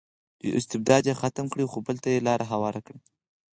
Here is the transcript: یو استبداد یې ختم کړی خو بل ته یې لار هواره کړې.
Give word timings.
یو 0.45 0.53
استبداد 0.59 1.03
یې 1.09 1.15
ختم 1.21 1.45
کړی 1.53 1.65
خو 1.71 1.77
بل 1.87 1.97
ته 2.03 2.07
یې 2.13 2.25
لار 2.27 2.41
هواره 2.51 2.81
کړې. 2.85 2.97